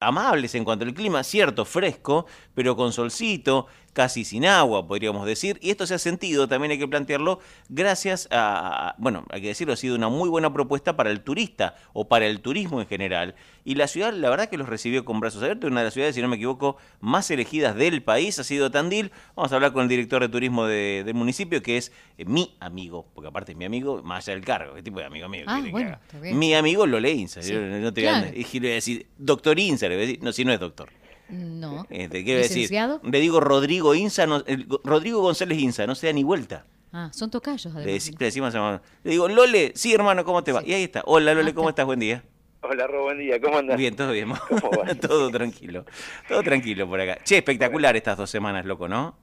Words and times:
amables 0.00 0.54
en 0.54 0.64
cuanto 0.64 0.84
al 0.84 0.94
clima, 0.94 1.22
cierto, 1.22 1.64
fresco, 1.64 2.26
pero 2.54 2.74
con 2.74 2.92
solcito, 2.92 3.66
casi 3.92 4.24
sin 4.24 4.46
agua, 4.46 4.86
podríamos 4.86 5.26
decir, 5.26 5.58
y 5.60 5.70
esto 5.70 5.86
se 5.86 5.94
ha 5.94 5.98
sentido, 5.98 6.48
también 6.48 6.72
hay 6.72 6.78
que 6.78 6.86
plantearlo, 6.86 7.40
gracias 7.68 8.28
a, 8.30 8.94
bueno, 8.98 9.24
hay 9.30 9.40
que 9.40 9.48
decirlo, 9.48 9.72
ha 9.72 9.76
sido 9.76 9.96
una 9.96 10.08
muy 10.08 10.28
buena 10.28 10.52
propuesta 10.52 10.96
para 10.96 11.10
el 11.10 11.22
turista 11.22 11.74
o 11.92 12.08
para 12.08 12.26
el 12.26 12.40
turismo 12.40 12.80
en 12.80 12.86
general, 12.86 13.34
y 13.64 13.74
la 13.74 13.88
ciudad, 13.88 14.12
la 14.12 14.30
verdad 14.30 14.48
que 14.48 14.56
los 14.56 14.68
recibió 14.68 15.04
con 15.04 15.20
brazos 15.20 15.42
abiertos, 15.42 15.70
una 15.70 15.80
de 15.80 15.84
las 15.84 15.94
ciudades, 15.94 16.14
si 16.14 16.22
no 16.22 16.28
me 16.28 16.36
equivoco, 16.36 16.76
más 17.00 17.30
elegidas 17.30 17.74
del 17.74 18.02
país 18.02 18.38
ha 18.38 18.44
sido 18.44 18.70
Tandil, 18.70 19.10
vamos 19.34 19.52
a 19.52 19.56
hablar 19.56 19.72
con 19.72 19.82
el 19.82 19.88
director 19.88 20.22
de 20.22 20.28
turismo 20.28 20.66
del 20.66 21.14
municipio, 21.14 21.62
que 21.62 21.76
es 21.76 21.92
eh, 22.16 22.24
mi 22.24 22.56
amigo, 22.60 23.06
porque 23.14 23.28
aparte 23.28 23.52
es 23.52 23.58
mi 23.58 23.64
amigo, 23.64 24.02
más 24.02 24.26
allá 24.26 24.36
del 24.36 24.44
cargo, 24.44 24.74
¿qué 24.74 24.82
tipo 24.82 25.00
de 25.00 25.06
amigo 25.06 25.28
mío? 25.28 25.44
Ah, 25.46 25.62
bueno, 25.70 25.98
mi 26.32 26.54
amigo 26.54 26.86
Lole 26.86 27.12
Insa, 27.12 27.40
no 27.40 27.92
te 27.92 28.02
claro. 28.02 28.26
voy 28.30 28.68
a 28.68 28.74
decir, 28.74 29.06
doctor 29.18 29.58
Insa, 29.58 29.88
le 29.88 29.96
voy 29.96 30.04
a 30.04 30.06
decir, 30.06 30.22
no, 30.22 30.32
si 30.32 30.44
no 30.44 30.52
es 30.52 30.60
doctor. 30.60 30.99
No. 31.30 31.86
Este, 31.90 32.24
¿Qué 32.24 32.36
decir? 32.36 32.70
Le 33.02 33.20
digo 33.20 33.40
Rodrigo 33.40 33.94
Insa, 33.94 34.26
no, 34.26 34.42
Rodrigo 34.84 35.20
González 35.20 35.58
Insa, 35.58 35.86
no 35.86 35.94
se 35.94 36.08
da 36.08 36.12
ni 36.12 36.24
vuelta. 36.24 36.66
Ah, 36.92 37.10
son 37.12 37.30
tocayos, 37.30 37.66
además. 37.66 38.06
Le, 38.08 38.12
le 38.18 38.26
decimos 38.26 38.54
a 38.54 38.82
Le 39.04 39.10
digo, 39.10 39.28
Lole, 39.28 39.72
sí, 39.76 39.94
hermano, 39.94 40.24
¿cómo 40.24 40.42
te 40.42 40.52
va? 40.52 40.62
Y 40.64 40.74
ahí 40.74 40.82
está. 40.82 41.02
Hola, 41.06 41.34
Lole, 41.34 41.54
¿cómo 41.54 41.68
estás? 41.68 41.86
Buen 41.86 42.00
día. 42.00 42.24
Hola, 42.62 42.86
Ro, 42.86 43.04
buen 43.04 43.18
día. 43.18 43.40
¿Cómo 43.40 43.58
andas? 43.58 43.78
Bien, 43.78 43.96
todo 43.96 44.12
bien. 44.12 44.32
todo 45.00 45.30
tranquilo. 45.30 45.84
Todo 46.28 46.42
tranquilo 46.42 46.88
por 46.88 47.00
acá. 47.00 47.18
Che, 47.24 47.38
espectacular 47.38 47.96
estas 47.96 48.18
dos 48.18 48.28
semanas, 48.28 48.66
loco, 48.66 48.88
¿no? 48.88 49.16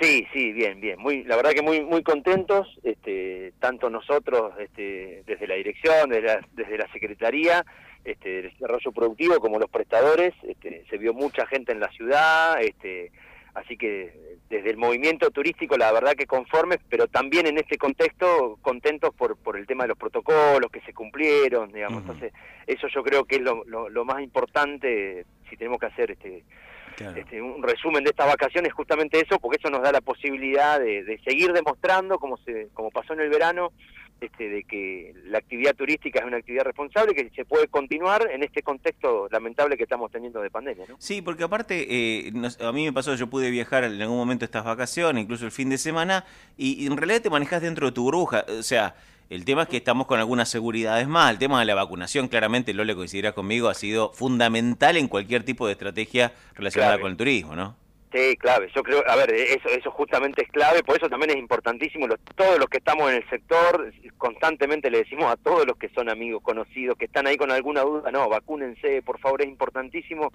Sí, 0.00 0.26
sí, 0.32 0.52
bien, 0.52 0.80
bien. 0.80 0.98
Muy, 1.00 1.24
la 1.24 1.36
verdad 1.36 1.52
que 1.52 1.62
muy, 1.62 1.80
muy 1.80 2.02
contentos, 2.02 2.68
este, 2.82 3.54
tanto 3.60 3.88
nosotros, 3.88 4.52
este, 4.60 5.22
desde 5.26 5.46
la 5.46 5.54
dirección, 5.54 6.10
desde 6.10 6.26
la, 6.26 6.48
desde 6.52 6.78
la 6.78 6.92
secretaría, 6.92 7.64
este, 8.06 8.42
del 8.42 8.52
desarrollo 8.52 8.92
productivo, 8.92 9.40
como 9.40 9.58
los 9.58 9.68
prestadores. 9.68 10.32
Este, 10.44 10.84
se 10.88 10.96
vio 10.96 11.12
mucha 11.12 11.46
gente 11.46 11.72
en 11.72 11.80
la 11.80 11.90
ciudad, 11.90 12.60
este, 12.62 13.10
así 13.54 13.76
que 13.76 14.38
desde 14.48 14.70
el 14.70 14.76
movimiento 14.76 15.30
turístico, 15.30 15.76
la 15.76 15.90
verdad 15.90 16.12
que 16.12 16.26
conformes, 16.26 16.78
pero 16.88 17.08
también 17.08 17.46
en 17.46 17.58
este 17.58 17.76
contexto 17.76 18.58
contentos 18.62 19.12
por, 19.14 19.36
por 19.36 19.56
el 19.56 19.66
tema 19.66 19.84
de 19.84 19.88
los 19.88 19.98
protocolos 19.98 20.70
que 20.70 20.80
se 20.82 20.94
cumplieron, 20.94 21.72
digamos. 21.72 22.02
Entonces, 22.02 22.32
eso 22.66 22.86
yo 22.88 23.02
creo 23.02 23.24
que 23.24 23.36
es 23.36 23.42
lo, 23.42 23.64
lo, 23.64 23.88
lo 23.88 24.04
más 24.04 24.22
importante 24.22 25.26
si 25.50 25.56
tenemos 25.56 25.80
que 25.80 25.86
hacer 25.86 26.12
este 26.12 26.44
Claro. 26.96 27.20
Este, 27.20 27.42
un 27.42 27.62
resumen 27.62 28.04
de 28.04 28.10
estas 28.10 28.26
vacaciones 28.26 28.72
justamente 28.72 29.20
eso, 29.20 29.38
porque 29.38 29.58
eso 29.58 29.68
nos 29.68 29.82
da 29.82 29.92
la 29.92 30.00
posibilidad 30.00 30.80
de, 30.80 31.04
de, 31.04 31.18
seguir 31.18 31.52
demostrando, 31.52 32.18
como 32.18 32.38
se 32.38 32.68
como 32.72 32.90
pasó 32.90 33.12
en 33.12 33.20
el 33.20 33.28
verano, 33.28 33.70
este, 34.20 34.48
de 34.48 34.64
que 34.64 35.14
la 35.26 35.38
actividad 35.38 35.74
turística 35.74 36.20
es 36.20 36.26
una 36.26 36.38
actividad 36.38 36.64
responsable 36.64 37.14
que 37.14 37.30
se 37.34 37.44
puede 37.44 37.68
continuar 37.68 38.28
en 38.30 38.42
este 38.42 38.62
contexto 38.62 39.28
lamentable 39.30 39.76
que 39.76 39.82
estamos 39.82 40.10
teniendo 40.10 40.40
de 40.40 40.50
pandemia. 40.50 40.86
¿no? 40.88 40.96
Sí, 40.98 41.22
porque 41.22 41.44
aparte, 41.44 41.86
eh, 41.88 42.32
a 42.60 42.72
mí 42.72 42.84
me 42.84 42.92
pasó, 42.92 43.14
yo 43.14 43.28
pude 43.28 43.50
viajar 43.50 43.84
en 43.84 44.00
algún 44.00 44.16
momento 44.16 44.44
estas 44.44 44.64
vacaciones, 44.64 45.22
incluso 45.22 45.44
el 45.44 45.52
fin 45.52 45.68
de 45.70 45.78
semana, 45.78 46.24
y, 46.56 46.82
y 46.82 46.86
en 46.86 46.96
realidad 46.96 47.22
te 47.22 47.30
manejas 47.30 47.62
dentro 47.62 47.86
de 47.86 47.92
tu 47.92 48.04
burbuja, 48.04 48.44
o 48.48 48.62
sea 48.62 48.94
el 49.28 49.44
tema 49.44 49.62
es 49.62 49.68
que 49.68 49.78
estamos 49.78 50.06
con 50.06 50.20
algunas 50.20 50.48
seguridades 50.48 51.08
más. 51.08 51.32
El 51.32 51.38
tema 51.38 51.58
de 51.58 51.66
la 51.66 51.74
vacunación, 51.74 52.28
claramente, 52.28 52.72
Lole 52.72 52.94
coincidirá 52.94 53.32
conmigo, 53.32 53.68
ha 53.68 53.74
sido 53.74 54.12
fundamental 54.12 54.96
en 54.96 55.08
cualquier 55.08 55.42
tipo 55.44 55.66
de 55.66 55.72
estrategia 55.72 56.32
relacionada 56.54 57.00
con 57.00 57.10
el 57.10 57.16
turismo, 57.16 57.56
¿no? 57.56 57.76
Sí, 58.12 58.36
clave. 58.36 58.70
Yo 58.74 58.82
creo, 58.82 59.02
a 59.08 59.16
ver, 59.16 59.34
eso, 59.34 59.68
eso 59.68 59.90
justamente 59.90 60.42
es 60.42 60.50
clave, 60.50 60.82
por 60.82 60.96
eso 60.96 61.08
también 61.08 61.30
es 61.30 61.36
importantísimo. 61.36 62.06
Los, 62.06 62.18
todos 62.36 62.58
los 62.58 62.68
que 62.68 62.78
estamos 62.78 63.10
en 63.10 63.16
el 63.16 63.28
sector, 63.28 63.92
constantemente 64.16 64.90
le 64.90 64.98
decimos 64.98 65.30
a 65.30 65.36
todos 65.36 65.66
los 65.66 65.76
que 65.76 65.88
son 65.88 66.08
amigos, 66.08 66.42
conocidos, 66.42 66.96
que 66.96 67.06
están 67.06 67.26
ahí 67.26 67.36
con 67.36 67.50
alguna 67.50 67.82
duda, 67.82 68.10
no, 68.12 68.28
vacúnense, 68.28 69.02
por 69.02 69.18
favor, 69.18 69.42
es 69.42 69.48
importantísimo 69.48 70.32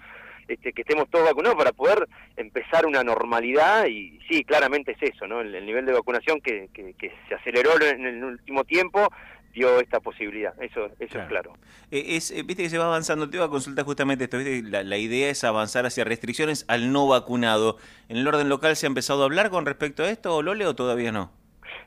este, 0.48 0.72
que 0.72 0.82
estemos 0.82 1.08
todos 1.08 1.24
vacunados 1.24 1.56
para 1.56 1.72
poder 1.72 2.08
empezar 2.36 2.84
una 2.84 3.02
normalidad 3.02 3.86
y 3.86 4.18
sí, 4.28 4.44
claramente 4.44 4.92
es 4.92 5.14
eso, 5.14 5.26
¿no? 5.26 5.40
El, 5.40 5.54
el 5.54 5.64
nivel 5.64 5.86
de 5.86 5.92
vacunación 5.92 6.40
que, 6.40 6.68
que, 6.74 6.94
que, 6.94 7.12
se 7.28 7.34
aceleró 7.34 7.80
en 7.80 8.04
el 8.04 8.24
último 8.24 8.64
tiempo 8.64 9.08
dio 9.52 9.80
esta 9.80 10.00
posibilidad, 10.00 10.54
eso, 10.62 10.86
eso 10.98 11.08
claro. 11.08 11.22
es 11.22 11.28
claro. 11.28 11.52
Eh, 11.90 12.16
es, 12.16 12.30
eh, 12.30 12.42
viste 12.42 12.62
que 12.62 12.70
se 12.70 12.78
va 12.78 12.86
avanzando, 12.86 13.28
te 13.28 13.36
iba 13.36 13.46
a 13.46 13.50
consultar 13.50 13.84
justamente 13.84 14.24
esto, 14.24 14.38
¿viste? 14.38 14.62
La, 14.62 14.82
la, 14.82 14.96
idea 14.96 15.30
es 15.30 15.44
avanzar 15.44 15.86
hacia 15.86 16.04
restricciones 16.04 16.64
al 16.68 16.92
no 16.92 17.06
vacunado. 17.06 17.78
¿En 18.08 18.18
el 18.18 18.26
orden 18.26 18.48
local 18.48 18.76
se 18.76 18.86
ha 18.86 18.88
empezado 18.88 19.22
a 19.22 19.24
hablar 19.26 19.50
con 19.50 19.66
respecto 19.66 20.02
a 20.02 20.10
esto, 20.10 20.42
Lole, 20.42 20.66
o 20.66 20.74
todavía 20.74 21.12
no? 21.12 21.32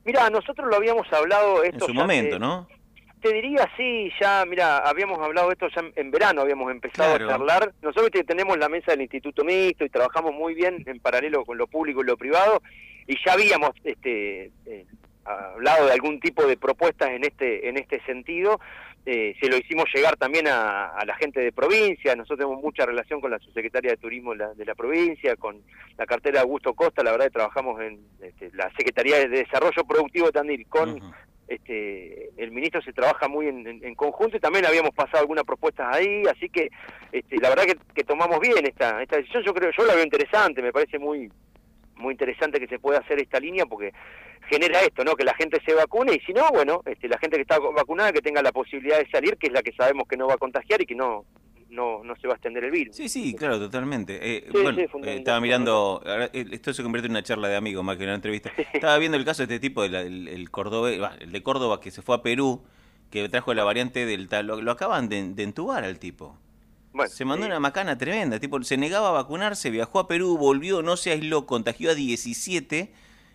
Mira, 0.03 0.29
nosotros 0.29 0.67
lo 0.69 0.75
habíamos 0.75 1.11
hablado 1.11 1.63
esto 1.63 1.85
en 1.85 1.87
su 1.87 1.93
momento, 1.93 2.39
¿no? 2.39 2.67
Te 3.21 3.33
diría, 3.33 3.67
sí, 3.75 4.11
ya, 4.21 4.45
mira, 4.45 4.77
habíamos 4.77 5.19
hablado 5.19 5.51
esto 5.51 5.67
ya 5.75 5.83
en 5.95 6.11
verano, 6.11 6.41
habíamos 6.41 6.71
empezado 6.71 7.17
claro. 7.17 7.25
a 7.25 7.29
charlar. 7.29 7.73
Nosotros 7.81 8.11
tenemos 8.27 8.57
la 8.59 8.69
mesa 8.69 8.91
del 8.91 9.01
Instituto 9.01 9.43
Mixto 9.43 9.83
y 9.83 9.89
trabajamos 9.89 10.33
muy 10.33 10.53
bien 10.53 10.83
en 10.85 10.99
paralelo 10.99 11.43
con 11.43 11.57
lo 11.57 11.65
público 11.65 12.01
y 12.01 12.05
lo 12.05 12.17
privado 12.17 12.61
y 13.07 13.15
ya 13.23 13.33
habíamos 13.33 13.71
este, 13.83 14.51
eh, 14.65 14.85
hablado 15.25 15.87
de 15.87 15.93
algún 15.93 16.19
tipo 16.19 16.45
de 16.45 16.57
propuestas 16.57 17.09
en 17.09 17.23
este 17.23 17.67
en 17.67 17.77
este 17.77 17.99
sentido 18.05 18.59
eh, 19.07 19.35
se 19.39 19.47
lo 19.49 19.57
hicimos 19.57 19.85
llegar 19.93 20.17
también 20.17 20.47
a, 20.47 20.87
a, 20.87 21.05
la 21.05 21.15
gente 21.15 21.39
de 21.39 21.51
provincia. 21.51 22.15
Nosotros 22.15 22.39
tenemos 22.39 22.63
mucha 22.63 22.87
relación 22.87 23.21
con 23.21 23.29
la 23.29 23.37
subsecretaria 23.37 23.91
de 23.91 23.97
turismo 23.97 24.31
de 24.31 24.37
la, 24.37 24.53
de 24.55 24.65
la 24.65 24.73
provincia 24.73 25.35
con 25.35 25.61
la 25.95 26.07
cartera 26.07 26.39
de 26.39 26.43
Augusto 26.43 26.73
Costa. 26.73 27.03
La 27.03 27.11
verdad 27.11 27.25
que 27.25 27.33
trabajamos 27.33 27.79
en 27.81 27.99
este, 28.19 28.49
la 28.53 28.71
secretaría 28.75 29.19
de 29.19 29.27
desarrollo 29.27 29.83
productivo 29.87 30.31
también 30.31 30.63
con 30.63 30.89
uh 30.89 30.97
-huh. 30.97 31.13
este 31.47 32.31
el 32.41 32.49
ministro 32.49 32.81
se 32.81 32.93
trabaja 32.93 33.27
muy 33.27 33.47
en, 33.47 33.67
en, 33.67 33.85
en, 33.85 33.93
conjunto 33.93 34.37
y 34.37 34.39
también 34.39 34.65
habíamos 34.65 34.95
pasado 34.95 35.19
algunas 35.19 35.43
propuestas 35.43 35.95
ahí 35.95 36.23
así 36.25 36.49
que 36.49 36.71
este, 37.11 37.37
la 37.37 37.49
verdad 37.49 37.65
que, 37.65 37.77
que 37.93 38.03
tomamos 38.03 38.39
bien 38.39 38.65
esta 38.65 39.03
esta 39.03 39.17
decisión. 39.17 39.43
Yo 39.43 39.53
creo 39.53 39.69
yo 39.77 39.85
la 39.85 39.93
veo 39.93 40.03
interesante 40.03 40.63
me 40.63 40.73
parece 40.73 40.97
muy 40.97 41.29
muy 41.95 42.13
interesante 42.13 42.59
que 42.59 42.67
se 42.67 42.79
pueda 42.79 42.99
hacer 42.99 43.19
esta 43.19 43.39
línea 43.39 43.65
porque 43.65 43.93
genera 44.49 44.81
esto, 44.81 45.03
¿no? 45.03 45.15
Que 45.15 45.23
la 45.23 45.33
gente 45.33 45.61
se 45.65 45.73
vacune 45.73 46.13
y 46.15 46.19
si 46.19 46.33
no, 46.33 46.47
bueno, 46.49 46.81
este, 46.85 47.07
la 47.07 47.17
gente 47.17 47.37
que 47.37 47.41
está 47.41 47.59
vacunada 47.59 48.11
que 48.11 48.21
tenga 48.21 48.41
la 48.41 48.51
posibilidad 48.51 48.99
de 48.99 49.09
salir, 49.09 49.37
que 49.37 49.47
es 49.47 49.53
la 49.53 49.63
que 49.63 49.73
sabemos 49.73 50.07
que 50.07 50.17
no 50.17 50.27
va 50.27 50.35
a 50.35 50.37
contagiar 50.37 50.81
y 50.81 50.85
que 50.85 50.95
no 50.95 51.25
no, 51.75 52.03
no 52.03 52.15
se 52.15 52.27
va 52.27 52.33
a 52.33 52.35
extender 52.37 52.63
el 52.63 52.71
virus. 52.71 52.95
Sí, 52.95 53.09
sí, 53.09 53.35
claro, 53.35 53.59
totalmente. 53.59 54.17
Eh, 54.21 54.43
sí, 54.45 54.51
bueno, 54.51 54.71
sí, 54.77 54.87
eh, 55.03 55.15
estaba 55.17 55.39
mirando, 55.39 56.01
esto 56.31 56.73
se 56.73 56.81
convierte 56.81 57.07
en 57.07 57.11
una 57.11 57.23
charla 57.23 57.49
de 57.49 57.55
amigos 57.55 57.83
más 57.83 57.97
que 57.97 58.03
una 58.03 58.15
entrevista. 58.15 58.51
estaba 58.73 58.97
viendo 58.97 59.17
el 59.17 59.25
caso 59.25 59.45
de 59.45 59.53
este 59.53 59.59
tipo, 59.59 59.83
el, 59.83 59.93
el, 59.93 60.27
el, 60.27 60.49
Córdoba, 60.49 61.15
el 61.19 61.31
de 61.31 61.43
Córdoba 61.43 61.81
que 61.81 61.91
se 61.91 62.01
fue 62.01 62.15
a 62.15 62.21
Perú, 62.21 62.63
que 63.11 63.27
trajo 63.29 63.53
la 63.53 63.63
variante 63.63 64.05
Delta, 64.05 64.41
lo, 64.41 64.61
lo 64.61 64.71
acaban 64.71 65.09
de, 65.09 65.33
de 65.33 65.43
entubar 65.43 65.83
al 65.83 65.99
tipo. 65.99 66.37
Bueno, 66.95 67.11
se 67.11 67.25
mandó 67.25 67.43
sí. 67.43 67.49
una 67.49 67.59
macana 67.59 67.97
tremenda, 67.97 68.39
tipo, 68.39 68.63
se 68.63 68.77
negaba 68.77 69.09
a 69.09 69.11
vacunarse, 69.11 69.69
viajó 69.69 69.99
a 69.99 70.07
Perú, 70.07 70.37
volvió, 70.37 70.81
no 70.81 70.95
se 70.95 71.11
aisló, 71.11 71.45
contagió 71.45 71.91
a 71.91 71.93
17 71.93 72.93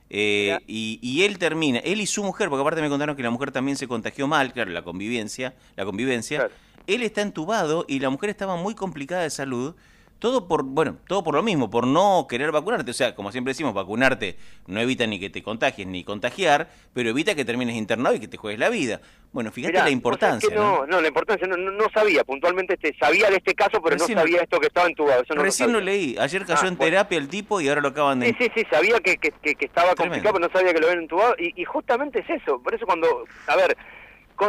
eh, 0.09 0.59
y, 0.67 0.99
y, 1.03 1.23
él 1.25 1.39
termina, 1.39 1.79
él 1.81 2.01
y 2.01 2.07
su 2.07 2.25
mujer, 2.25 2.49
porque 2.49 2.63
aparte 2.63 2.81
me 2.81 2.89
contaron 2.89 3.17
que 3.17 3.23
la 3.23 3.29
mujer 3.29 3.53
también 3.53 3.77
se 3.77 3.87
contagió 3.87 4.27
mal, 4.27 4.55
claro, 4.55 4.71
la 4.71 4.83
convivencia, 4.83 5.55
la 5.77 5.85
convivencia. 5.85 6.39
Claro. 6.39 6.55
Él 6.87 7.03
está 7.03 7.21
entubado 7.21 7.85
y 7.87 8.01
la 8.01 8.09
mujer 8.09 8.31
estaba 8.31 8.57
muy 8.57 8.75
complicada 8.75 9.23
de 9.23 9.31
salud 9.31 9.75
todo 10.21 10.47
por, 10.47 10.63
bueno, 10.63 10.99
todo 11.09 11.25
por 11.25 11.35
lo 11.35 11.43
mismo, 11.43 11.71
por 11.71 11.87
no 11.87 12.27
querer 12.29 12.53
vacunarte. 12.53 12.91
O 12.91 12.95
sea, 12.95 13.15
como 13.17 13.33
siempre 13.33 13.51
decimos, 13.51 13.75
vacunarte 13.75 14.37
no 14.67 14.81
evita 14.81 15.07
ni 15.07 15.19
que 15.19 15.31
te 15.31 15.43
contagies 15.43 15.89
ni 15.89 16.05
contagiar, 16.05 16.69
pero 16.95 17.11
evita 17.11 17.35
que 17.35 17.45
termines 17.45 17.75
internado 17.75 18.15
y 18.15 18.21
que 18.21 18.29
te 18.29 18.37
juegues 18.37 18.61
la 18.61 18.69
vida. 18.69 19.01
Bueno, 19.33 19.51
fíjate 19.51 19.73
Mirá, 19.73 19.85
la 19.85 19.91
importancia. 19.91 20.55
no, 20.55 20.81
¿no? 20.81 20.87
no, 20.87 21.01
la 21.01 21.09
importancia 21.09 21.47
no, 21.49 21.57
no, 21.57 21.87
sabía, 21.95 22.23
puntualmente 22.25 22.75
este, 22.75 22.97
sabía 22.99 23.31
de 23.31 23.37
este 23.37 23.55
caso, 23.55 23.81
pero 23.83 23.97
Recién, 23.97 24.17
no 24.17 24.23
sabía 24.23 24.43
esto 24.43 24.61
que 24.61 24.67
estaba 24.67 24.87
entubado. 24.87 25.23
Eso 25.23 25.35
no 25.35 25.43
Recién 25.43 25.73
lo, 25.73 25.81
leí, 25.81 26.17
ayer 26.19 26.45
cayó 26.45 26.61
ah, 26.65 26.69
en 26.69 26.77
bueno. 26.77 26.91
terapia 26.91 27.19
el 27.19 27.29
tipo 27.29 27.61
y 27.61 27.69
ahora 27.69 27.81
lo 27.81 27.89
acaban 27.89 28.21
de... 28.21 28.27
Sí, 28.29 28.35
sí, 28.39 28.51
sí, 28.55 28.63
sabía 28.71 28.99
que, 28.99 29.17
que, 29.17 29.31
que, 29.31 29.55
que 29.55 29.67
estaba 29.67 29.95
Tremendo. 29.95 30.17
complicado, 30.17 30.35
pero 30.35 30.49
no 30.49 30.53
sabía 30.53 30.75
que 30.75 30.81
lo 30.81 30.87
habían 30.89 31.03
entubado. 31.03 31.35
Y, 31.39 31.53
y 31.61 31.65
justamente 31.65 32.19
es 32.21 32.43
eso, 32.43 32.61
por 32.61 32.75
eso 32.75 32.85
cuando, 32.85 33.25
a 33.47 33.57
ver, 33.57 33.77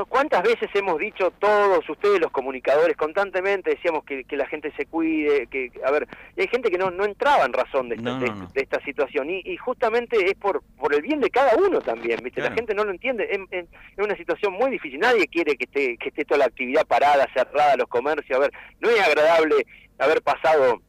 ¿Cuántas 0.08 0.42
veces 0.44 0.70
hemos 0.74 0.98
dicho 0.98 1.32
todos 1.38 1.88
ustedes, 1.90 2.22
los 2.22 2.32
comunicadores, 2.32 2.96
constantemente 2.96 3.72
decíamos 3.72 4.06
que, 4.06 4.24
que 4.24 4.38
la 4.38 4.46
gente 4.48 4.72
se 4.78 4.86
cuide? 4.86 5.48
que 5.48 5.70
A 5.86 5.92
ver, 5.92 6.08
y 6.38 6.42
hay 6.42 6.48
gente 6.48 6.72
que 6.72 6.78
no, 6.78 6.92
no 6.92 7.04
entraba 7.04 7.44
en 7.44 7.52
razón 7.52 7.90
de 7.90 7.96
esta, 7.96 8.12
no, 8.12 8.20
no, 8.20 8.36
no. 8.36 8.48
De, 8.48 8.54
de, 8.54 8.62
esta 8.62 8.82
situación 8.86 9.30
y, 9.30 9.42
y, 9.44 9.58
justamente 9.58 10.16
es 10.26 10.36
por, 10.36 10.64
por 10.80 10.94
el 10.94 11.02
bien 11.02 11.20
de 11.20 11.30
cada 11.30 11.56
uno 11.58 11.82
también, 11.82 12.20
¿viste? 12.24 12.40
Claro. 12.40 12.52
La 12.52 12.56
gente 12.56 12.74
no 12.74 12.86
lo 12.86 12.92
entiende, 12.92 13.28
es, 13.30 13.40
es, 13.52 13.66
es, 13.98 14.04
una 14.06 14.16
situación 14.16 14.54
muy 14.54 14.72
difícil, 14.72 15.00
nadie 15.00 15.28
quiere 15.28 15.58
que 15.58 15.66
esté, 15.66 15.98
que 15.98 16.08
esté 16.10 16.24
toda 16.24 16.40
la 16.40 16.46
actividad 16.46 16.86
parada, 16.88 17.28
cerrada, 17.34 17.76
los 17.76 17.88
comercios, 17.88 18.38
a 18.38 18.42
ver, 18.42 18.54
no 18.80 18.90
es 18.90 19.00
agradable 19.02 19.66
haber 20.00 20.22
pasado 20.22 20.82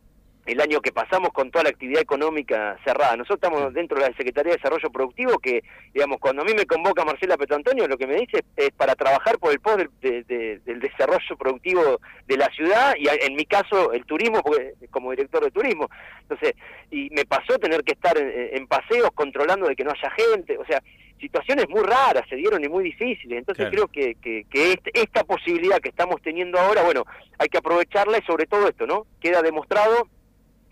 el 0.45 0.61
año 0.61 0.81
que 0.81 0.93
pasamos 0.93 1.31
con 1.33 1.51
toda 1.51 1.65
la 1.65 1.71
actividad 1.71 2.03
económica 2.03 2.77
cerrada. 2.85 3.17
Nosotros 3.17 3.39
estamos 3.43 3.73
dentro 3.73 3.99
de 3.99 4.11
la 4.11 4.17
Secretaría 4.17 4.53
de 4.53 4.57
Desarrollo 4.59 4.91
Productivo 4.91 5.39
que, 5.39 5.63
digamos, 5.95 6.19
cuando 6.19 6.43
a 6.43 6.45
mí 6.45 6.53
me 6.55 6.67
convoca 6.67 7.05
Marcela 7.05 7.37
Antonio 7.51 7.87
lo 7.87 7.99
que 7.99 8.07
me 8.07 8.17
dice 8.17 8.45
es 8.57 8.71
para 8.71 8.95
trabajar 8.95 9.39
por 9.39 9.53
el 9.53 9.61
pos 9.61 9.77
del, 9.77 9.91
del 10.01 10.81
desarrollo 10.81 11.37
productivo 11.39 12.01
de 12.27 12.37
la 12.37 12.47
ciudad 12.47 12.95
y 12.99 13.07
en 13.09 13.37
mi 13.37 13.45
caso 13.45 13.93
el 13.93 14.05
turismo, 14.05 14.43
porque, 14.43 14.75
como 14.91 15.11
director 15.11 15.45
de 15.45 15.51
turismo. 15.51 15.89
Entonces, 16.23 16.55
y 16.91 17.09
me 17.11 17.25
pasó 17.25 17.59
tener 17.59 17.83
que 17.85 17.93
estar 17.93 18.17
en, 18.19 18.67
paseos 18.67 19.11
controlando 19.15 19.69
de 19.69 19.77
que 19.77 19.85
no 19.85 19.91
haya 19.91 20.11
gente, 20.11 20.57
o 20.57 20.65
sea, 20.65 20.83
situaciones 21.21 21.69
muy 21.69 21.83
raras 21.83 22.25
se 22.29 22.37
dieron 22.37 22.65
y 22.65 22.69
muy 22.69 22.85
difíciles. 22.85 23.39
Entonces 23.39 23.69
creo 23.71 23.87
que, 23.87 24.17
que, 24.17 24.45
que 24.51 24.73
este, 24.73 24.91
esta 24.95 25.25
posibilidad 25.25 25.79
que 25.79 25.91
estamos 25.91 26.21
teniendo 26.23 26.59
ahora, 26.59 26.83
bueno, 26.83 27.05
hay 27.39 27.49
que 27.49 27.59
aprovecharla 27.59 28.19
y 28.19 28.23
sobre 28.23 28.47
todo 28.47 28.69
esto, 28.69 28.87
¿no? 28.87 29.07
Queda 29.21 29.43
demostrado 29.43 30.09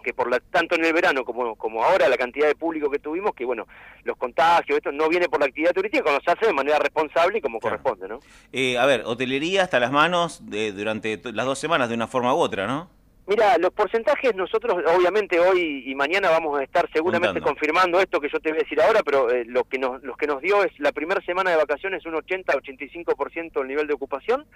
que 0.03 0.15
por 0.15 0.31
la, 0.31 0.41
tanto 0.41 0.75
en 0.75 0.85
el 0.85 0.93
verano 0.93 1.25
como, 1.25 1.57
como 1.57 1.85
ahora 1.85 2.09
la 2.09 2.17
cantidad 2.17 2.47
de 2.47 2.55
público 2.55 2.91
que 2.91 2.99
tuvimos, 2.99 3.35
que 3.35 3.45
bueno, 3.45 3.67
los 4.05 4.17
contagios, 4.17 4.79
esto 4.79 4.93
no 4.93 5.09
viene 5.09 5.29
por 5.29 5.41
la 5.41 5.47
actividad 5.47 5.73
turística, 5.73 6.03
cuando 6.03 6.21
se 6.23 6.31
hace 6.31 6.47
de 6.47 6.53
manera 6.53 6.79
responsable 6.79 7.39
y 7.39 7.41
como 7.41 7.61
corresponde, 7.61 8.09
¿no? 8.09 8.21
Eh, 8.53 8.79
a 8.79 8.87
ver, 8.87 9.03
hotelería 9.07 9.63
hasta 9.63 9.81
las 9.81 9.93
manos 9.93 10.51
de, 10.51 10.73
durante 10.73 11.21
las 11.33 11.47
dos 11.47 11.59
semanas 11.59 11.89
de 11.89 11.95
una 11.95 12.07
forma 12.07 12.35
u 12.35 12.39
otra, 12.39 12.67
¿no? 12.67 13.00
Mira, 13.31 13.59
los 13.59 13.73
porcentajes 13.73 14.35
nosotros 14.35 14.83
obviamente 14.93 15.39
hoy 15.39 15.85
y 15.87 15.95
mañana 15.95 16.31
vamos 16.31 16.59
a 16.59 16.65
estar 16.65 16.91
seguramente 16.93 17.41
confirmando 17.41 18.01
esto 18.01 18.21
que 18.21 18.29
yo 18.29 18.41
te 18.41 18.51
voy 18.51 18.59
a 18.59 18.63
decir 18.65 18.81
ahora, 18.83 19.05
pero 19.05 19.31
eh, 19.31 19.45
lo 19.47 19.63
que 19.63 19.79
nos 19.79 20.03
que 20.19 20.27
nos 20.27 20.43
dio 20.43 20.65
es 20.65 20.73
la 20.81 20.91
primera 20.91 21.25
semana 21.25 21.53
de 21.53 21.57
vacaciones 21.57 22.05
un 22.07 22.15
80-85% 22.15 23.63
el 23.63 23.69
nivel 23.69 23.87
de 23.87 23.95
ocupación 23.95 24.47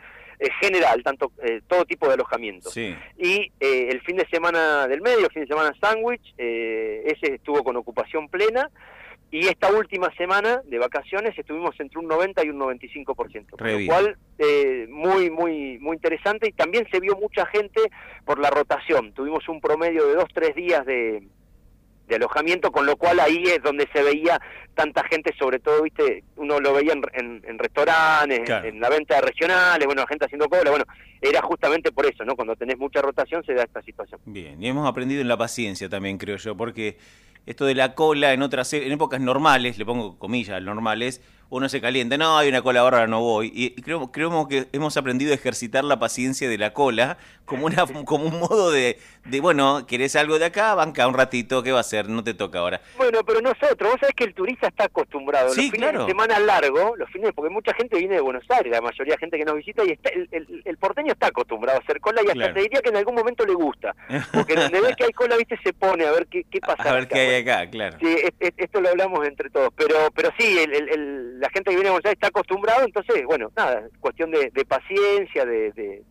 eh, 0.41 0.49
general, 0.61 1.05
tanto 1.05 1.31
eh, 1.45 1.61
todo 1.69 1.85
tipo 1.85 2.09
de 2.09 2.15
alojamiento. 2.15 2.69
Y 3.17 3.53
el 3.61 4.01
fin 4.01 4.17
de 4.17 4.27
semana 4.27 4.89
del 4.89 5.03
medio, 5.03 5.27
el 5.27 5.33
fin 5.33 5.43
de 5.43 5.49
semana 5.49 5.73
sándwich, 5.81 6.35
ese 6.37 7.35
estuvo 7.35 7.63
con 7.63 7.77
ocupación 7.77 8.29
plena 8.29 8.69
y 9.35 9.49
esta 9.49 9.69
última 9.73 10.15
semana 10.15 10.63
de 10.65 10.79
vacaciones 10.79 11.37
estuvimos 11.37 11.75
entre 11.81 11.99
un 11.99 12.07
90 12.07 12.45
y 12.45 12.51
un 12.51 12.61
95%, 12.61 13.47
por 13.47 13.69
lo 13.69 13.85
cual 13.85 14.17
eh, 14.39 14.87
muy, 14.89 15.29
muy, 15.29 15.77
muy 15.81 15.97
interesante 15.97 16.51
y 16.51 16.53
también 16.53 16.87
se 16.89 17.01
vio 17.01 17.17
mucha 17.17 17.45
gente 17.47 17.81
por 18.25 18.39
la 18.39 18.49
rotación. 18.51 19.13
Tuvimos 19.13 19.49
un 19.49 19.61
promedio 19.61 20.07
de 20.07 20.15
dos, 20.15 20.29
tres 20.33 20.55
días 20.55 20.87
de, 20.87 21.27
de 22.07 22.15
alojamiento, 22.15 22.71
con 22.71 22.87
lo 22.87 22.97
cual 22.97 23.19
ahí 23.19 23.43
es 23.43 23.61
donde 23.61 23.89
se 23.93 24.05
veía 24.05 24.41
tanta 24.75 25.03
gente, 25.03 25.35
sobre 25.37 25.59
todo, 25.59 25.83
viste, 25.83 26.23
uno 26.37 26.61
lo 26.61 26.73
veía 26.73 26.93
en, 26.93 27.43
en, 27.45 27.59
restaurantes, 27.59 28.49
en 28.49 28.79
la 28.79 28.89
venta 28.89 29.21
regionales, 29.21 29.85
bueno, 29.85 30.07
gente 30.07 30.27
haciendo 30.27 30.49
cola, 30.49 30.71
bueno, 30.71 30.85
era 31.21 31.43
justamente 31.43 31.91
por 31.91 32.07
eso, 32.07 32.25
¿no? 32.25 32.37
Cuando 32.37 32.55
tenés 32.55 32.79
mucha 32.79 33.03
rotación 33.03 33.45
se 33.45 33.55
da 33.55 33.65
esta 33.65 33.83
situación. 33.83 34.21
Bien, 34.27 34.63
y 34.63 34.69
hemos 34.69 34.89
aprendido 34.89 35.23
en 35.23 35.27
la 35.27 35.37
paciencia 35.37 35.89
también, 35.89 36.19
creo 36.19 36.37
yo, 36.37 36.57
porque 36.57 36.99
esto 37.47 37.65
de 37.65 37.75
la 37.75 37.95
cola 37.95 38.33
en 38.33 38.43
otras 38.43 38.73
en 38.73 38.91
épocas 38.91 39.21
normales, 39.21 39.79
le 39.79 39.85
pongo 39.85 40.19
comillas, 40.19 40.63
normales, 40.63 41.21
uno 41.51 41.69
se 41.69 41.81
calienta, 41.81 42.17
no, 42.19 42.37
hay 42.37 42.49
una 42.49 42.63
cola 42.63 42.81
ahora, 42.81 43.07
no 43.07 43.21
voy. 43.21 43.53
Y 43.55 43.71
creo, 43.83 44.11
creo 44.11 44.49
que 44.49 44.67
hemos 44.73 44.97
aprendido 44.97 45.33
a 45.33 45.35
ejercitar 45.35 45.85
la 45.85 45.99
paciencia 45.99 46.49
de 46.49 46.59
la 46.59 46.73
cola 46.73 47.17
como, 47.45 47.67
una, 47.67 47.87
como 48.05 48.25
un 48.25 48.41
modo 48.41 48.71
de, 48.71 48.99
de, 49.27 49.41
bueno, 49.41 49.87
querés 49.87 50.17
algo 50.17 50.39
de 50.39 50.47
acá, 50.47 50.75
banca 50.75 51.07
un 51.07 51.15
ratito, 51.15 51.63
¿qué 51.63 51.73
va 51.73 51.79
a 51.79 51.81
hacer? 51.83 52.09
No 52.09 52.25
te 52.25 52.35
toca 52.35 52.59
ahora. 52.59 52.81
Bueno, 52.97 53.21
pero 53.25 53.41
nosotros, 53.41 53.91
vos 53.91 54.01
sabés 54.01 54.15
que 54.17 54.25
el 54.25 54.35
turista 54.35 54.69
está 54.69 54.85
acostumbrado. 54.85 55.51
Sí, 55.51 55.63
los 55.63 55.71
fines 55.71 55.93
de 55.93 56.07
semana 56.07 56.39
largo, 56.41 56.97
los 56.97 57.11
fines, 57.11 57.33
porque 57.35 57.51
mucha 57.51 57.73
gente 57.75 57.99
viene 57.99 58.17
de 58.17 58.21
Buenos 58.21 58.45
Aires, 58.51 58.73
la 58.73 58.81
mayoría 58.81 59.15
de 59.15 59.19
gente 59.19 59.39
que 59.39 59.45
nos 59.45 59.57
visita, 59.57 59.85
y 59.85 59.93
está, 59.93 60.11
el, 60.11 60.63
el, 60.65 60.77
porteño 60.79 61.13
está 61.13 61.29
acostumbrado 61.29 61.79
a 61.79 61.83
hacer 61.83 62.01
cola 62.01 62.21
y 62.25 62.29
hasta 62.29 62.53
te 62.53 62.61
diría 62.61 62.81
que 62.81 62.89
en 62.89 62.97
algún 62.97 63.15
momento 63.15 63.47
le 63.47 63.55
gusta. 63.55 63.95
Porque 64.33 64.55
donde 64.55 64.81
ve 64.81 64.95
que 64.97 65.05
hay 65.05 65.13
cola, 65.13 65.37
viste, 65.37 65.59
se 65.63 65.73
pone 65.73 66.05
a 66.05 66.11
ver 66.11 66.27
qué, 66.27 66.45
qué 66.51 66.61
pasa. 66.61 66.91
A 66.91 66.95
ver 66.95 67.09
qué 67.09 67.19
hay 67.19 67.34
acá, 67.37 67.69
claro. 67.71 67.99
Sí, 68.01 68.17
esto 68.57 68.81
lo 68.81 68.89
hablamos 68.89 69.27
entre 69.27 69.51
todos. 69.51 69.71
Pero, 69.77 70.11
pero 70.15 70.31
sí, 70.39 70.59
el, 70.59 71.41
la 71.41 71.49
gente 71.51 71.71
que 71.71 71.77
viene 71.77 71.85
de 71.85 71.91
Buenos 71.91 72.07
Aires 72.07 72.19
está 72.21 72.29
acostumbrado, 72.29 72.85
entonces, 72.85 73.25
bueno, 73.27 73.51
nada, 73.57 73.89
cuestión 74.01 74.31
de, 74.31 74.51
paciencia, 74.67 75.45
de, 75.45 75.73
de, 75.73 76.03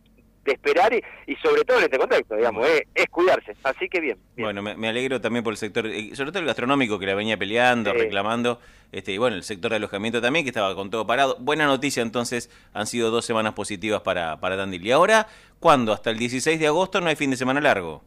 esperar 0.44 0.92
y, 0.92 1.36
sobre 1.36 1.62
todo 1.64 1.78
en 1.78 1.84
este 1.84 1.98
contexto, 1.98 2.36
digamos, 2.36 2.68
es, 2.94 3.06
cuidarse. 3.08 3.56
Así 3.62 3.88
que 3.88 4.00
bien. 4.00 4.18
Bueno, 4.36 4.62
me, 4.62 4.88
alegro 4.88 5.20
también 5.20 5.42
por 5.42 5.52
el 5.52 5.56
sector, 5.56 5.86
eh, 5.86 6.10
sobre 6.14 6.30
todo 6.30 6.40
el 6.40 6.46
gastronómico 6.46 6.98
que 6.98 7.06
la 7.06 7.14
venía 7.14 7.36
peleando, 7.36 7.92
reclamando, 7.92 8.60
este, 8.92 9.12
y 9.12 9.18
bueno, 9.18 9.36
el 9.36 9.42
sector 9.42 9.70
de 9.70 9.76
alojamiento 9.76 10.20
también 10.20 10.44
que 10.44 10.50
estaba 10.50 10.74
con 10.74 10.90
todo 10.90 11.06
parado. 11.06 11.36
Buena 11.40 11.66
noticia 11.66 12.02
entonces, 12.02 12.50
han 12.72 12.86
sido 12.86 13.10
dos 13.10 13.24
semanas 13.24 13.54
positivas 13.54 14.02
para, 14.02 14.38
para 14.38 14.56
Tandil. 14.56 14.86
Y 14.86 14.92
ahora, 14.92 15.26
¿cuándo? 15.58 15.92
Hasta 15.92 16.10
el 16.10 16.18
16 16.18 16.60
de 16.60 16.66
agosto 16.66 17.00
no 17.00 17.08
hay 17.08 17.16
fin 17.16 17.30
de 17.30 17.36
semana 17.36 17.60
largo. 17.60 18.02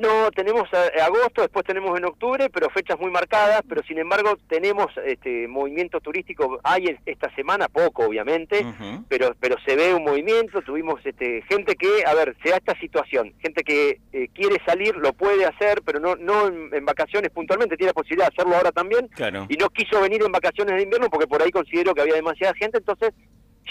No, 0.00 0.30
tenemos 0.30 0.66
eh, 0.72 1.00
agosto, 1.02 1.42
después 1.42 1.66
tenemos 1.66 1.96
en 1.98 2.06
octubre, 2.06 2.48
pero 2.48 2.70
fechas 2.70 2.98
muy 2.98 3.10
marcadas, 3.10 3.60
pero 3.68 3.82
sin 3.82 3.98
embargo 3.98 4.34
tenemos 4.48 4.86
este 5.04 5.46
movimiento 5.46 6.00
turístico, 6.00 6.58
hay 6.64 6.96
esta 7.04 7.32
semana 7.34 7.68
poco 7.68 8.06
obviamente, 8.06 8.64
pero 9.10 9.36
pero 9.38 9.56
se 9.66 9.76
ve 9.76 9.92
un 9.92 10.04
movimiento, 10.04 10.62
tuvimos 10.62 11.04
este 11.04 11.42
gente 11.50 11.76
que, 11.76 12.02
a 12.06 12.14
ver, 12.14 12.34
se 12.42 12.48
da 12.48 12.56
esta 12.56 12.78
situación, 12.80 13.34
gente 13.40 13.62
que 13.62 14.00
eh, 14.14 14.28
quiere 14.32 14.56
salir, 14.64 14.96
lo 14.96 15.12
puede 15.12 15.44
hacer, 15.44 15.82
pero 15.84 16.00
no 16.00 16.16
no 16.16 16.46
en, 16.46 16.84
vacaciones 16.86 17.30
puntualmente, 17.30 17.76
tiene 17.76 17.90
la 17.90 17.94
posibilidad 17.94 18.28
de 18.28 18.34
hacerlo 18.34 18.56
ahora 18.56 18.72
también, 18.72 19.06
y 19.50 19.56
no 19.56 19.68
quiso 19.68 20.00
venir 20.00 20.22
en 20.22 20.32
vacaciones 20.32 20.76
de 20.76 20.82
invierno 20.82 21.10
porque 21.10 21.26
por 21.26 21.42
ahí 21.42 21.50
considero 21.50 21.92
que 21.92 22.00
había 22.00 22.14
demasiada 22.14 22.54
gente, 22.54 22.78
entonces 22.78 23.12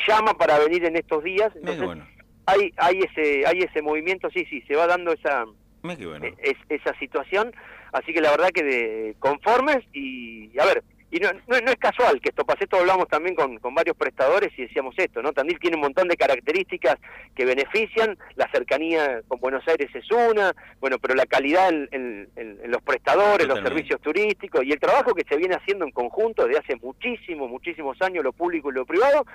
llama 0.08 0.36
para 0.36 0.60
venir 0.60 0.86
en 0.86 0.96
estos 0.96 1.24
días, 1.24 1.52
entonces 1.56 2.04
hay 2.46 2.72
hay 2.78 3.00
ese 3.00 3.48
hay 3.48 3.62
ese 3.62 3.82
movimiento, 3.82 4.30
sí, 4.30 4.46
sí, 4.48 4.62
se 4.68 4.76
va 4.76 4.86
dando 4.86 5.12
esa 5.12 5.46
e, 5.84 6.36
es, 6.44 6.58
esa 6.70 6.98
situación. 7.00 7.54
Así 7.92 8.14
que 8.14 8.22
la 8.22 8.32
verdad 8.32 8.50
que 8.50 8.64
de 8.64 9.16
conformes 9.20 9.80
y, 9.94 10.58
a 10.60 10.66
ver, 10.66 10.84
y 11.12 11.20
no, 11.20 11.30
no, 11.48 11.56
es 11.56 11.76
casual 11.78 12.22
que 12.22 12.30
esto 12.30 12.46
pase, 12.46 12.66
esto 12.66 12.78
hablamos 12.78 13.08
también 13.08 13.36
con, 13.36 13.58
con, 13.58 13.74
varios 13.74 13.98
prestadores 13.98 14.52
y 14.58 14.64
decíamos 14.64 14.94
esto, 14.98 15.24
¿no? 15.24 15.34
Tandil 15.34 15.58
tiene 15.58 15.76
un 15.76 15.82
montón 15.82 16.08
de 16.08 16.16
características 16.16 16.98
que 17.36 17.46
benefician, 17.46 18.16
la 18.36 18.48
cercanía 18.52 19.24
con 19.28 19.40
Buenos 19.40 19.68
Aires 19.68 19.90
es 19.96 20.06
una, 20.12 20.54
bueno, 20.80 21.00
pero 21.00 21.16
la 21.16 21.26
calidad 21.26 21.70
en, 21.72 22.30
los 22.66 22.82
prestadores, 22.84 23.48
los 23.48 23.60
servicios 23.60 24.00
turísticos 24.02 24.64
y 24.64 24.72
el 24.72 24.80
trabajo 24.80 25.16
que 25.16 25.26
se 25.28 25.36
viene 25.36 25.56
haciendo 25.56 25.84
en 25.86 25.92
conjunto 25.92 26.46
desde 26.46 26.60
hace 26.60 26.76
muchísimos, 26.76 27.50
muchísimos 27.50 28.00
años, 28.02 28.24
lo 28.24 28.32
público 28.32 28.70
y 28.70 28.76
lo 28.76 28.86
privado, 28.86 29.26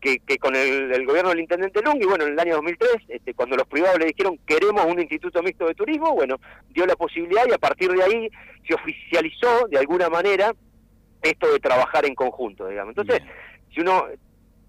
que, 0.00 0.18
que 0.20 0.38
con 0.38 0.56
el, 0.56 1.04
gobierno 1.06 1.30
del 1.30 1.40
intendente 1.40 1.82
Lung, 1.82 2.00
y 2.00 2.06
bueno, 2.06 2.24
en 2.24 2.32
el 2.32 2.40
año 2.40 2.54
2003, 2.56 2.90
este, 3.08 3.34
cuando 3.34 3.56
los 3.56 3.66
privados 3.66 3.98
le 3.98 4.06
dijeron 4.06 4.38
queremos 4.46 4.84
un 4.86 5.00
instituto 5.00 5.42
mixto 5.42 5.66
de 5.66 5.74
turismo, 5.74 6.14
bueno, 6.14 6.40
dio 6.70 6.86
la 6.86 6.96
posibilidad 6.96 7.44
y 7.48 7.52
a 7.52 7.58
partir 7.58 7.90
de 7.92 8.02
ahí 8.02 8.30
se 8.66 8.74
oficializó 8.74 9.68
de 9.68 9.78
alguna 9.78 10.08
manera 10.08 10.54
esto 11.22 11.52
de 11.52 11.60
trabajar 11.60 12.06
en 12.06 12.14
conjunto, 12.14 12.66
digamos. 12.68 12.96
Entonces, 12.96 13.22
si 13.74 13.80
uno 13.80 14.06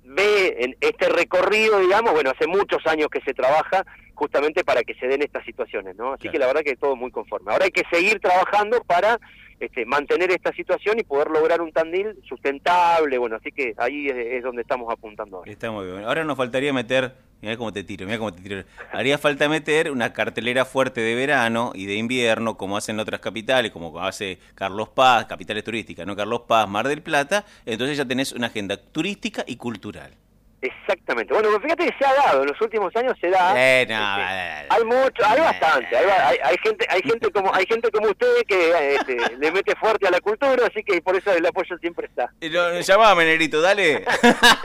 ve 0.04 0.57
en 0.60 0.75
este 0.81 1.10
recorrido, 1.10 1.80
digamos, 1.80 2.13
bueno, 2.13 2.31
hace 2.31 2.48
muchos 2.48 2.86
años 2.88 3.07
que 3.10 3.22
se 3.22 3.33
trabaja 3.33 3.86
justamente 4.13 4.63
para 4.63 4.83
que 4.83 4.94
se 4.95 5.07
den 5.07 5.22
estas 5.22 5.45
situaciones, 5.45 5.95
¿no? 5.95 6.13
Así 6.13 6.30
que 6.30 6.38
la 6.38 6.48
verdad 6.48 6.62
que 6.62 6.75
todo 6.75 6.95
muy 6.95 7.12
conforme. 7.12 7.51
Ahora 7.51 7.66
hay 7.66 7.72
que 7.72 7.83
seguir 7.92 8.19
trabajando 8.19 8.83
para 8.83 9.19
este, 9.61 9.85
mantener 9.85 10.31
esta 10.31 10.51
situación 10.53 10.99
y 10.99 11.03
poder 11.03 11.29
lograr 11.29 11.61
un 11.61 11.71
Tandil 11.71 12.19
sustentable, 12.27 13.19
bueno, 13.19 13.35
así 13.35 13.51
que 13.51 13.75
ahí 13.77 14.07
es, 14.07 14.41
donde 14.41 14.63
estamos 14.63 14.91
apuntando 14.91 15.37
ahora. 15.37 15.51
Está 15.51 15.69
bien. 15.69 16.03
Ahora 16.03 16.23
nos 16.23 16.35
faltaría 16.35 16.73
meter, 16.73 17.13
mira 17.41 17.55
cómo 17.57 17.71
te 17.71 17.83
tiro, 17.83 18.07
mira 18.07 18.17
cómo 18.17 18.33
te 18.33 18.41
tiro. 18.41 18.63
Haría 18.91 19.19
falta 19.19 19.47
meter 19.47 19.91
una 19.91 20.13
cartelera 20.13 20.65
fuerte 20.65 21.01
de 21.01 21.13
verano 21.13 21.73
y 21.75 21.85
de 21.85 21.93
invierno, 21.95 22.57
como 22.57 22.75
hacen 22.75 22.99
otras 22.99 23.21
capitales, 23.21 23.71
como 23.71 23.99
hace 23.99 24.39
Carlos 24.56 24.89
Paz, 24.89 25.25
capitales 25.25 25.63
turísticas, 25.63 26.07
¿no? 26.07 26.15
Carlos 26.15 26.41
Paz, 26.47 26.68
Mar 26.68 26.87
del 26.87 27.03
Plata, 27.03 27.45
entonces 27.68 27.97
ya 27.97 28.06
tenés 28.06 28.31
una 28.31 28.47
agenda 28.47 28.77
turística 28.77 29.44
y 29.45 29.57
cultural. 29.57 30.11
Exactamente. 30.61 31.33
Bueno, 31.33 31.49
pues 31.49 31.63
fíjate 31.63 31.87
que 31.87 31.97
se 31.97 32.06
ha 32.06 32.13
dado, 32.13 32.44
en 32.44 32.49
los 32.49 32.61
últimos 32.61 32.95
años 32.95 33.13
se 33.19 33.30
da. 33.31 33.53
Eh, 33.57 33.81
este, 33.81 33.95
hay 33.95 34.83
mucho, 34.85 35.25
hay 35.25 35.39
bastante, 35.39 35.97
hay, 35.97 36.37
hay, 36.44 36.56
gente, 36.63 36.85
hay 36.87 37.01
gente 37.01 37.31
como, 37.31 37.53
hay 37.53 37.65
gente 37.65 37.89
como 37.89 38.07
usted 38.07 38.27
que 38.47 38.95
este, 38.95 39.18
le 39.39 39.51
mete 39.51 39.75
fuerte 39.75 40.07
a 40.07 40.11
la 40.11 40.19
cultura, 40.19 40.68
así 40.68 40.83
que 40.83 41.01
por 41.01 41.15
eso 41.15 41.33
el 41.33 41.45
apoyo 41.47 41.75
siempre 41.80 42.06
está. 42.07 42.31
llamame, 42.39 43.25
Negrito, 43.25 43.59
dale. 43.59 44.06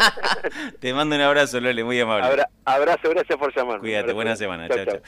Te 0.81 0.93
mando 0.93 1.17
un 1.17 1.23
abrazo, 1.23 1.61
Lole, 1.61 1.83
muy 1.83 1.99
amable. 1.99 2.45
abrazo, 2.67 3.09
gracias 3.09 3.39
por 3.39 3.55
llamarme. 3.55 3.81
Cuídate, 3.81 4.13
buena 4.13 4.37
semana. 4.37 4.69
chao. 4.69 4.85
chao. 4.85 5.01